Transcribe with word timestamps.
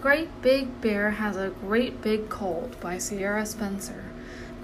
Great 0.00 0.40
Big 0.40 0.80
Bear 0.80 1.10
Has 1.10 1.36
a 1.36 1.50
Great 1.50 2.00
Big 2.00 2.30
Cold 2.30 2.80
by 2.80 2.96
Sierra 2.96 3.44
Spencer. 3.44 4.04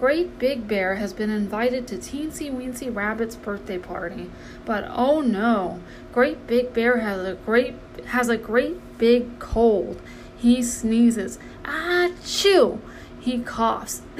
Great 0.01 0.39
Big 0.39 0.67
Bear 0.67 0.95
has 0.95 1.13
been 1.13 1.29
invited 1.29 1.87
to 1.89 1.97
Teensy 1.97 2.51
Weensy 2.51 2.95
Rabbit's 2.95 3.37
birthday 3.37 3.77
party, 3.77 4.31
but 4.65 4.87
oh 4.89 5.21
no, 5.21 5.81
Great 6.11 6.47
Big 6.47 6.73
Bear 6.73 7.01
has 7.01 7.23
a 7.27 7.35
great 7.35 7.75
has 8.07 8.31
a 8.31 8.39
great 8.39 8.97
big 8.97 9.39
cold. 9.39 10.01
He 10.39 10.63
sneezes. 10.63 11.39
Achoo! 11.65 12.79
He 13.21 13.41
coughs. 13.41 14.01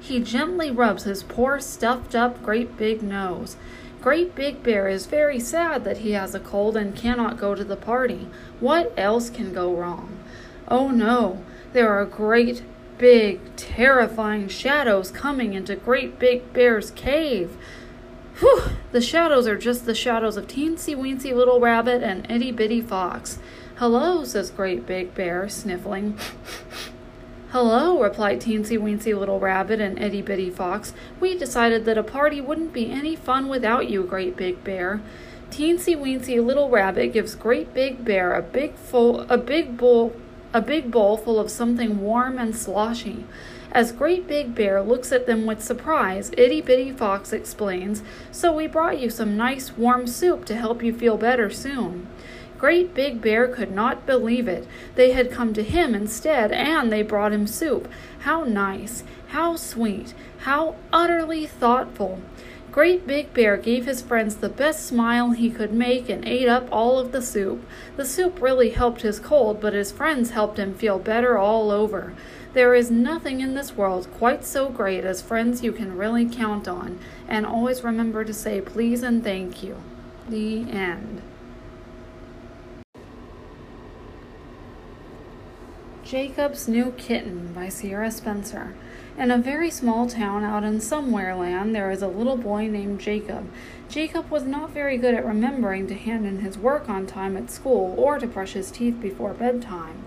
he 0.00 0.20
gently 0.20 0.70
rubs 0.70 1.02
his 1.02 1.24
poor 1.24 1.58
stuffed 1.58 2.14
up 2.14 2.40
great 2.44 2.76
big 2.76 3.02
nose. 3.02 3.56
Great 4.02 4.34
Big 4.34 4.64
Bear 4.64 4.88
is 4.88 5.06
very 5.06 5.38
sad 5.38 5.84
that 5.84 5.98
he 5.98 6.10
has 6.10 6.34
a 6.34 6.40
cold 6.40 6.76
and 6.76 6.96
cannot 6.96 7.38
go 7.38 7.54
to 7.54 7.62
the 7.62 7.76
party. 7.76 8.26
What 8.58 8.92
else 8.96 9.30
can 9.30 9.54
go 9.54 9.72
wrong? 9.72 10.18
Oh 10.66 10.88
no, 10.88 11.44
there 11.72 11.88
are 11.88 12.04
great, 12.04 12.64
big, 12.98 13.54
terrifying 13.54 14.48
shadows 14.48 15.12
coming 15.12 15.54
into 15.54 15.76
Great 15.76 16.18
Big 16.18 16.52
Bear's 16.52 16.90
cave. 16.90 17.56
Whew! 18.40 18.62
The 18.90 19.00
shadows 19.00 19.46
are 19.46 19.56
just 19.56 19.86
the 19.86 19.94
shadows 19.94 20.36
of 20.36 20.48
Teensy 20.48 20.96
Weensy 20.96 21.32
Little 21.32 21.60
Rabbit 21.60 22.02
and 22.02 22.28
Itty 22.28 22.50
Bitty 22.50 22.80
Fox. 22.80 23.38
Hello, 23.76 24.24
says 24.24 24.50
Great 24.50 24.84
Big 24.84 25.14
Bear, 25.14 25.48
sniffling. 25.48 26.18
Hello, 27.52 28.02
replied 28.02 28.40
Teensy 28.40 28.78
Weensy 28.78 29.14
Little 29.14 29.38
Rabbit 29.38 29.78
and 29.78 30.02
Itty 30.02 30.22
Bitty 30.22 30.48
Fox. 30.48 30.94
We 31.20 31.36
decided 31.36 31.84
that 31.84 31.98
a 31.98 32.02
party 32.02 32.40
wouldn't 32.40 32.72
be 32.72 32.90
any 32.90 33.14
fun 33.14 33.46
without 33.46 33.90
you, 33.90 34.04
Great 34.04 34.38
Big 34.38 34.64
Bear. 34.64 35.02
Teensy 35.50 35.94
Weensy 35.94 36.42
Little 36.42 36.70
Rabbit 36.70 37.12
gives 37.12 37.34
Great 37.34 37.74
Big 37.74 38.06
Bear 38.06 38.32
a 38.32 38.40
big 38.40 38.76
full 38.76 39.26
a 39.28 39.36
big 39.36 39.76
bowl 39.76 40.16
a 40.54 40.62
big 40.62 40.90
bowl 40.90 41.18
full 41.18 41.38
of 41.38 41.50
something 41.50 42.00
warm 42.00 42.38
and 42.38 42.56
sloshy. 42.56 43.26
As 43.70 43.92
Great 43.92 44.26
Big 44.26 44.54
Bear 44.54 44.80
looks 44.80 45.12
at 45.12 45.26
them 45.26 45.44
with 45.44 45.62
surprise, 45.62 46.30
Itty 46.38 46.62
Bitty 46.62 46.92
Fox 46.92 47.34
explains, 47.34 48.02
So 48.30 48.50
we 48.50 48.66
brought 48.66 48.98
you 48.98 49.10
some 49.10 49.36
nice 49.36 49.76
warm 49.76 50.06
soup 50.06 50.46
to 50.46 50.56
help 50.56 50.82
you 50.82 50.94
feel 50.94 51.18
better 51.18 51.50
soon. 51.50 52.06
Great 52.62 52.94
Big 52.94 53.20
Bear 53.20 53.48
could 53.48 53.72
not 53.72 54.06
believe 54.06 54.46
it. 54.46 54.68
They 54.94 55.10
had 55.10 55.32
come 55.32 55.52
to 55.54 55.64
him 55.64 55.96
instead, 55.96 56.52
and 56.52 56.92
they 56.92 57.02
brought 57.02 57.32
him 57.32 57.48
soup. 57.48 57.88
How 58.20 58.44
nice, 58.44 59.02
how 59.30 59.56
sweet, 59.56 60.14
how 60.42 60.76
utterly 60.92 61.44
thoughtful. 61.44 62.20
Great 62.70 63.04
Big 63.04 63.34
Bear 63.34 63.56
gave 63.56 63.84
his 63.84 64.00
friends 64.00 64.36
the 64.36 64.48
best 64.48 64.86
smile 64.86 65.32
he 65.32 65.50
could 65.50 65.72
make 65.72 66.08
and 66.08 66.24
ate 66.24 66.46
up 66.46 66.68
all 66.70 67.00
of 67.00 67.10
the 67.10 67.20
soup. 67.20 67.66
The 67.96 68.04
soup 68.04 68.40
really 68.40 68.70
helped 68.70 69.02
his 69.02 69.18
cold, 69.18 69.60
but 69.60 69.72
his 69.72 69.90
friends 69.90 70.30
helped 70.30 70.56
him 70.56 70.72
feel 70.72 71.00
better 71.00 71.36
all 71.36 71.72
over. 71.72 72.14
There 72.52 72.76
is 72.76 72.92
nothing 72.92 73.40
in 73.40 73.56
this 73.56 73.76
world 73.76 74.06
quite 74.18 74.44
so 74.44 74.68
great 74.68 75.04
as 75.04 75.20
friends 75.20 75.64
you 75.64 75.72
can 75.72 75.98
really 75.98 76.26
count 76.26 76.68
on, 76.68 77.00
and 77.26 77.44
always 77.44 77.82
remember 77.82 78.24
to 78.24 78.32
say 78.32 78.60
please 78.60 79.02
and 79.02 79.24
thank 79.24 79.64
you. 79.64 79.82
The 80.28 80.70
end. 80.70 81.22
Jacob's 86.12 86.68
New 86.68 86.90
Kitten 86.98 87.54
by 87.54 87.70
Sierra 87.70 88.10
Spencer. 88.10 88.74
In 89.16 89.30
a 89.30 89.38
very 89.38 89.70
small 89.70 90.06
town 90.06 90.44
out 90.44 90.62
in 90.62 90.78
somewhere 90.78 91.34
land, 91.34 91.74
there 91.74 91.90
is 91.90 92.02
a 92.02 92.06
little 92.06 92.36
boy 92.36 92.66
named 92.66 93.00
Jacob. 93.00 93.48
Jacob 93.88 94.28
was 94.28 94.42
not 94.42 94.72
very 94.72 94.98
good 94.98 95.14
at 95.14 95.24
remembering 95.24 95.86
to 95.86 95.94
hand 95.94 96.26
in 96.26 96.40
his 96.40 96.58
work 96.58 96.86
on 96.86 97.06
time 97.06 97.34
at 97.34 97.50
school 97.50 97.94
or 97.96 98.18
to 98.18 98.26
brush 98.26 98.52
his 98.52 98.70
teeth 98.70 99.00
before 99.00 99.32
bedtime. 99.32 100.04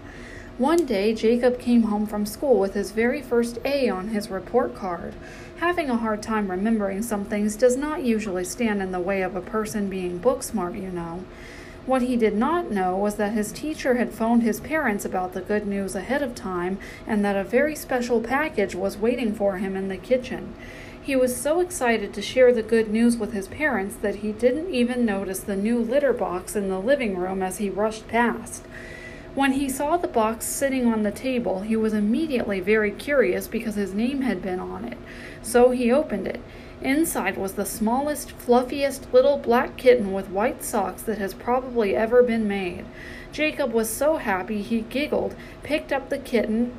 One 0.59 0.85
day, 0.85 1.11
Jacob 1.15 1.57
came 1.57 1.81
home 1.81 2.05
from 2.05 2.27
school 2.27 2.59
with 2.59 2.75
his 2.75 2.91
very 2.91 3.23
first 3.23 3.57
A 3.65 3.89
on 3.89 4.09
his 4.09 4.29
report 4.29 4.75
card. 4.75 5.15
Having 5.57 5.89
a 5.89 5.97
hard 5.97 6.21
time 6.21 6.51
remembering 6.51 7.01
some 7.01 7.25
things 7.25 7.55
does 7.55 7.77
not 7.77 8.03
usually 8.03 8.45
stand 8.45 8.79
in 8.79 8.91
the 8.91 8.99
way 8.99 9.23
of 9.23 9.35
a 9.35 9.41
person 9.41 9.89
being 9.89 10.19
book 10.19 10.43
smart, 10.43 10.75
you 10.75 10.91
know. 10.91 11.25
What 11.85 12.01
he 12.01 12.17
did 12.17 12.35
not 12.35 12.71
know 12.71 12.97
was 12.97 13.15
that 13.15 13.33
his 13.33 13.51
teacher 13.51 13.95
had 13.95 14.11
phoned 14.11 14.41
his 14.41 14.59
parents 14.59 15.05
about 15.05 15.33
the 15.33 15.41
good 15.41 15.67
news 15.67 15.93
ahead 15.93 16.23
of 16.23 16.33
time 16.33 16.79
and 17.05 17.23
that 17.23 17.35
a 17.35 17.43
very 17.43 17.75
special 17.75 18.21
package 18.21 18.73
was 18.73 18.97
waiting 18.97 19.35
for 19.35 19.57
him 19.57 19.75
in 19.75 19.87
the 19.87 19.97
kitchen. 19.97 20.55
He 20.99 21.15
was 21.15 21.39
so 21.39 21.59
excited 21.59 22.11
to 22.15 22.21
share 22.23 22.51
the 22.51 22.63
good 22.63 22.89
news 22.89 23.17
with 23.17 23.33
his 23.33 23.47
parents 23.47 23.95
that 23.97 24.15
he 24.17 24.31
didn't 24.31 24.73
even 24.73 25.05
notice 25.05 25.39
the 25.39 25.55
new 25.55 25.77
litter 25.77 26.13
box 26.13 26.55
in 26.55 26.69
the 26.69 26.79
living 26.79 27.15
room 27.15 27.43
as 27.43 27.59
he 27.59 27.69
rushed 27.69 28.07
past. 28.07 28.63
When 29.35 29.51
he 29.51 29.69
saw 29.69 29.97
the 29.97 30.07
box 30.07 30.45
sitting 30.45 30.87
on 30.87 31.03
the 31.03 31.11
table, 31.11 31.59
he 31.59 31.75
was 31.75 31.93
immediately 31.93 32.61
very 32.61 32.89
curious 32.89 33.47
because 33.47 33.75
his 33.75 33.93
name 33.93 34.21
had 34.21 34.41
been 34.41 34.59
on 34.59 34.85
it. 34.85 34.97
So 35.43 35.69
he 35.69 35.91
opened 35.91 36.25
it. 36.25 36.41
Inside 36.81 37.37
was 37.37 37.53
the 37.53 37.65
smallest, 37.65 38.31
fluffiest 38.31 39.13
little 39.13 39.37
black 39.37 39.77
kitten 39.77 40.13
with 40.13 40.29
white 40.29 40.63
socks 40.63 41.01
that 41.03 41.17
has 41.17 41.33
probably 41.33 41.95
ever 41.95 42.21
been 42.21 42.47
made. 42.47 42.85
Jacob 43.31 43.71
was 43.71 43.89
so 43.89 44.17
happy 44.17 44.61
he 44.61 44.81
giggled, 44.81 45.35
picked 45.63 45.93
up 45.93 46.09
the 46.09 46.17
kitten, 46.17 46.73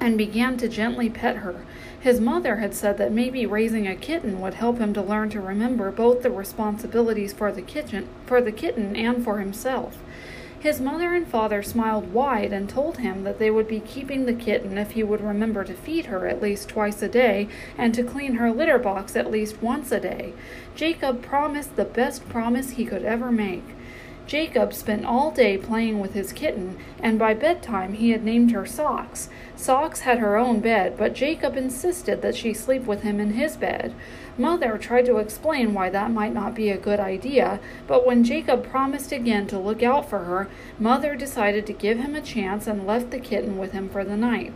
and 0.00 0.18
began 0.18 0.56
to 0.56 0.68
gently 0.68 1.08
pet 1.08 1.36
her. 1.36 1.64
His 2.00 2.20
mother 2.20 2.56
had 2.56 2.74
said 2.74 2.96
that 2.98 3.12
maybe 3.12 3.44
raising 3.44 3.86
a 3.86 3.94
kitten 3.94 4.40
would 4.40 4.54
help 4.54 4.78
him 4.78 4.94
to 4.94 5.02
learn 5.02 5.28
to 5.30 5.40
remember 5.40 5.90
both 5.90 6.22
the 6.22 6.30
responsibilities 6.30 7.32
for 7.32 7.52
the 7.52 7.62
kitchen, 7.62 8.08
for 8.26 8.40
the 8.40 8.52
kitten 8.52 8.96
and 8.96 9.22
for 9.22 9.38
himself. 9.38 9.98
His 10.60 10.78
mother 10.78 11.14
and 11.14 11.26
father 11.26 11.62
smiled 11.62 12.12
wide 12.12 12.52
and 12.52 12.68
told 12.68 12.98
him 12.98 13.24
that 13.24 13.38
they 13.38 13.50
would 13.50 13.66
be 13.66 13.80
keeping 13.80 14.26
the 14.26 14.34
kitten 14.34 14.76
if 14.76 14.90
he 14.90 15.02
would 15.02 15.22
remember 15.22 15.64
to 15.64 15.72
feed 15.72 16.06
her 16.06 16.26
at 16.26 16.42
least 16.42 16.68
twice 16.68 17.00
a 17.00 17.08
day 17.08 17.48
and 17.78 17.94
to 17.94 18.04
clean 18.04 18.34
her 18.34 18.52
litter 18.52 18.78
box 18.78 19.16
at 19.16 19.30
least 19.30 19.62
once 19.62 19.90
a 19.90 19.98
day. 19.98 20.34
Jacob 20.74 21.22
promised 21.22 21.76
the 21.76 21.86
best 21.86 22.28
promise 22.28 22.72
he 22.72 22.84
could 22.84 23.04
ever 23.04 23.32
make. 23.32 23.64
Jacob 24.30 24.72
spent 24.72 25.04
all 25.04 25.32
day 25.32 25.58
playing 25.58 25.98
with 25.98 26.14
his 26.14 26.32
kitten, 26.32 26.78
and 27.00 27.18
by 27.18 27.34
bedtime 27.34 27.94
he 27.94 28.10
had 28.10 28.22
named 28.22 28.52
her 28.52 28.64
Socks. 28.64 29.28
Socks 29.56 30.02
had 30.02 30.20
her 30.20 30.36
own 30.36 30.60
bed, 30.60 30.96
but 30.96 31.16
Jacob 31.16 31.56
insisted 31.56 32.22
that 32.22 32.36
she 32.36 32.54
sleep 32.54 32.84
with 32.84 33.02
him 33.02 33.18
in 33.18 33.32
his 33.32 33.56
bed. 33.56 33.92
Mother 34.38 34.78
tried 34.78 35.06
to 35.06 35.16
explain 35.16 35.74
why 35.74 35.90
that 35.90 36.12
might 36.12 36.32
not 36.32 36.54
be 36.54 36.70
a 36.70 36.78
good 36.78 37.00
idea, 37.00 37.58
but 37.88 38.06
when 38.06 38.22
Jacob 38.22 38.64
promised 38.64 39.10
again 39.10 39.48
to 39.48 39.58
look 39.58 39.82
out 39.82 40.08
for 40.08 40.20
her, 40.20 40.48
Mother 40.78 41.16
decided 41.16 41.66
to 41.66 41.72
give 41.72 41.98
him 41.98 42.14
a 42.14 42.20
chance 42.20 42.68
and 42.68 42.86
left 42.86 43.10
the 43.10 43.18
kitten 43.18 43.58
with 43.58 43.72
him 43.72 43.88
for 43.88 44.04
the 44.04 44.16
night. 44.16 44.52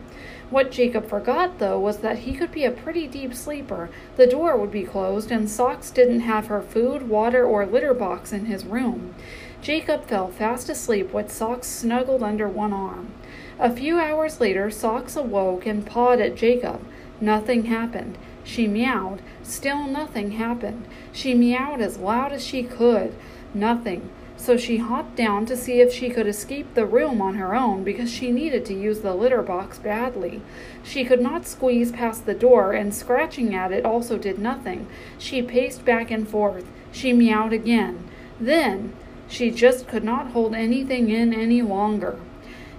What 0.51 0.71
Jacob 0.71 1.09
forgot, 1.09 1.59
though, 1.59 1.81
was 1.81 1.99
that 1.99 2.19
he 2.19 2.35
could 2.35 2.53
be 2.53 2.65
a 2.65 2.71
pretty 2.71 3.09
deep 3.09 3.35
sleeper. 3.35 3.91
The 4.15 4.29
door 4.29 4.57
would 4.57 4.71
be 4.71 4.85
closed, 4.85 5.33
and 5.33 5.51
Socks 5.51 5.91
didn't 5.91 6.21
have 6.21 6.47
her 6.47 6.63
food, 6.63 7.09
water, 7.09 7.45
or 7.45 7.67
litter 7.67 7.93
box 7.93 8.33
in 8.33 8.45
his 8.45 8.65
room. 8.65 9.17
Jacob 9.65 10.05
fell 10.05 10.29
fast 10.29 10.69
asleep 10.69 11.11
with 11.15 11.33
Socks 11.33 11.67
snuggled 11.67 12.23
under 12.23 12.47
one 12.47 12.75
arm. 12.75 13.15
A 13.59 13.75
few 13.75 13.99
hours 13.99 14.39
later, 14.39 14.71
Socks 14.71 15.17
awoke 15.17 15.65
and 15.65 15.87
pawed 15.87 16.21
at 16.21 16.35
Jacob. 16.35 16.85
Nothing 17.19 17.65
happened. 17.65 18.19
She 18.45 18.69
meowed. 18.69 19.23
Still 19.43 19.87
nothing 19.87 20.33
happened. 20.33 20.85
She 21.13 21.33
meowed 21.33 21.81
as 21.81 21.97
loud 21.97 22.31
as 22.31 22.45
she 22.45 22.63
could. 22.63 23.15
Nothing. 23.55 24.11
So 24.37 24.59
she 24.59 24.77
hopped 24.77 25.17
down 25.17 25.47
to 25.47 25.57
see 25.57 25.81
if 25.81 25.91
she 25.91 26.11
could 26.11 26.27
escape 26.27 26.75
the 26.75 26.85
room 26.85 27.23
on 27.23 27.37
her 27.37 27.55
own 27.55 27.85
because 27.85 28.13
she 28.13 28.31
needed 28.31 28.67
to 28.67 28.75
use 28.75 29.01
the 29.01 29.15
litter 29.15 29.41
box 29.41 29.79
badly. 29.79 30.43
She 30.83 31.07
could 31.07 31.23
not 31.23 31.47
squeeze 31.47 31.91
past 31.91 32.27
the 32.27 32.35
door, 32.35 32.73
and 32.73 32.95
scratching 32.95 33.55
at 33.55 33.73
it 33.73 33.87
also 33.87 34.19
did 34.19 34.39
nothing. 34.39 34.87
She 35.17 35.41
paced 35.41 35.87
back 35.87 36.11
and 36.11 36.29
forth. 36.29 36.67
She 36.93 37.15
meowed 37.15 37.55
again. 37.55 38.05
Then, 38.39 38.93
she 39.29 39.51
just 39.51 39.89
could 39.89 40.05
not 40.05 40.33
hold 40.33 40.55
anything 40.55 41.11
in 41.11 41.33
any 41.33 41.63
longer. 41.63 42.19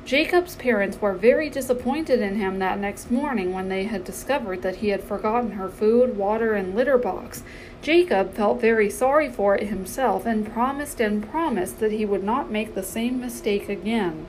Jacob's 0.06 0.56
parents 0.56 1.02
were 1.02 1.16
very 1.16 1.50
disappointed 1.50 2.22
in 2.22 2.36
him 2.36 2.60
that 2.60 2.80
next 2.80 3.10
morning 3.10 3.54
when 3.54 3.70
they 3.70 3.86
had 3.86 4.04
discovered 4.04 4.62
that 4.62 4.76
he 4.76 4.90
had 4.90 5.04
forgotten 5.04 5.54
her 5.54 5.68
food, 5.68 6.16
water, 6.16 6.54
and 6.54 6.76
litter 6.76 7.00
box. 7.00 7.42
Jacob 7.82 8.36
felt 8.36 8.62
very 8.62 8.88
sorry 8.88 9.30
for 9.30 9.56
it 9.56 9.68
himself 9.68 10.28
and 10.28 10.52
promised 10.54 11.00
and 11.00 11.28
promised 11.28 11.80
that 11.80 11.92
he 11.92 12.06
would 12.06 12.24
not 12.24 12.52
make 12.52 12.76
the 12.76 12.84
same 12.84 13.20
mistake 13.20 13.68
again. 13.68 14.28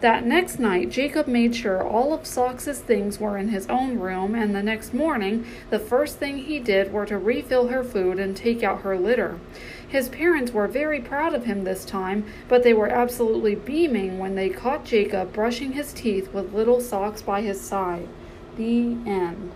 That 0.00 0.26
next 0.26 0.58
night, 0.58 0.90
Jacob 0.90 1.28
made 1.28 1.54
sure 1.54 1.86
all 1.86 2.12
of 2.12 2.26
Socks's 2.26 2.80
things 2.80 3.20
were 3.20 3.38
in 3.38 3.50
his 3.50 3.68
own 3.68 4.00
room, 4.00 4.34
and 4.34 4.52
the 4.52 4.62
next 4.62 4.92
morning, 4.92 5.46
the 5.70 5.78
first 5.78 6.18
thing 6.18 6.38
he 6.38 6.58
did 6.58 6.92
were 6.92 7.06
to 7.06 7.16
refill 7.16 7.68
her 7.68 7.84
food 7.84 8.18
and 8.18 8.36
take 8.36 8.64
out 8.64 8.80
her 8.80 8.98
litter. 8.98 9.38
His 9.92 10.08
parents 10.08 10.52
were 10.52 10.68
very 10.68 11.00
proud 11.00 11.34
of 11.34 11.44
him 11.44 11.64
this 11.64 11.84
time, 11.84 12.24
but 12.48 12.62
they 12.62 12.72
were 12.72 12.88
absolutely 12.88 13.54
beaming 13.54 14.18
when 14.18 14.36
they 14.36 14.48
caught 14.48 14.86
Jacob 14.86 15.34
brushing 15.34 15.72
his 15.72 15.92
teeth 15.92 16.32
with 16.32 16.54
little 16.54 16.80
Socks 16.80 17.20
by 17.20 17.42
his 17.42 17.60
side. 17.60 18.08
The 18.56 18.96
end. 19.04 19.52